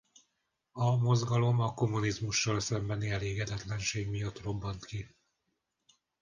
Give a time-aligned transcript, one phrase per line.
[0.71, 5.15] A mozgalom a kommunizmussal szembeni elégedetlenség miatt robbant ki.